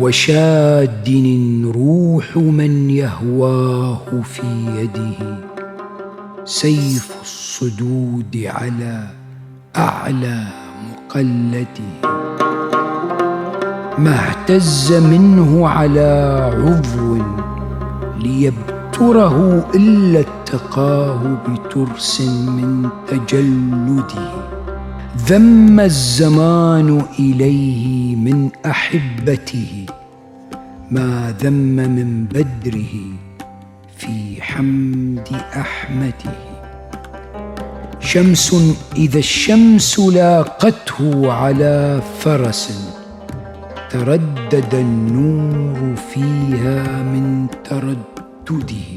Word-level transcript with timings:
وشاد 0.00 1.08
الروح 1.08 2.36
من 2.36 2.90
يهواه 2.90 4.06
في 4.24 4.42
يده. 4.76 5.38
سيف 6.44 7.16
الصدود 7.22 8.44
على 8.46 9.06
أعلى 9.76 10.44
مقلته. 10.90 11.92
ما 13.98 14.14
اهتز 14.28 14.92
منه 14.92 15.68
على 15.68 16.10
عضو 16.54 17.22
ليبتره 18.18 19.66
إلا 19.74 20.20
اتقاه 20.20 21.20
بترس 21.48 22.20
من 22.20 22.88
تجلده. 23.08 24.59
ذم 25.26 25.80
الزمان 25.80 27.02
إليه 27.18 28.16
من 28.16 28.50
أحبته 28.66 29.86
ما 30.90 31.34
ذم 31.42 31.76
من 31.76 32.24
بدره 32.24 32.94
في 33.96 34.42
حمد 34.42 35.28
أحمده. 35.56 36.38
شمس 38.00 38.56
إذا 38.96 39.18
الشمس 39.18 39.98
لاقته 39.98 41.32
على 41.32 42.02
فرس 42.20 42.90
تردد 43.90 44.74
النور 44.74 45.96
فيها 46.14 47.02
من 47.02 47.46
تردده. 47.64 48.90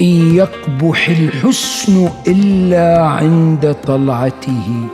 إن 0.00 0.34
يقبح 0.34 1.08
الحسن 1.08 2.08
إلا 2.28 3.06
عند 3.06 3.76
طلعته 3.84 4.88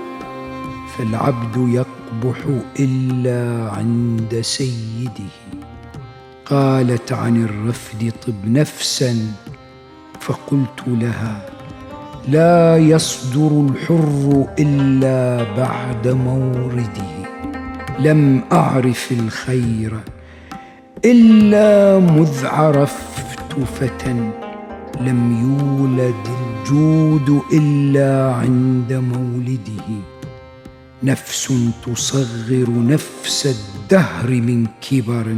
فالعبد 0.98 1.56
يقبح 1.68 2.36
إلا 2.80 3.70
عند 3.70 4.40
سيده. 4.40 5.32
قالت 6.46 7.12
عن 7.12 7.44
الرفد 7.44 8.12
طب 8.26 8.34
نفسا 8.44 9.16
فقلت 10.20 10.82
لها 10.86 11.46
لا 12.28 12.76
يصدر 12.76 13.66
الحر 13.70 14.46
إلا 14.58 15.46
بعد 15.56 16.08
مورده. 16.08 17.18
لم 17.98 18.40
أعرف 18.52 19.12
الخير 19.12 20.00
إلا 21.04 21.98
مذ 21.98 22.46
عرفت 22.46 23.60
فتى. 23.80 24.30
لم 25.00 25.20
يولد 25.42 26.24
الجود 26.40 27.42
إلا 27.52 28.34
عند 28.34 28.92
مولده. 28.92 30.17
نفس 31.02 31.52
تصغر 31.86 32.66
نفس 32.68 33.46
الدهر 33.46 34.30
من 34.30 34.66
كبر 34.90 35.36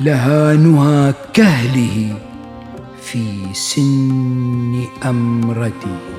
لها 0.00 0.54
نهى 0.54 1.14
كهله 1.34 2.18
في 3.02 3.24
سن 3.54 4.84
امرده 5.04 6.09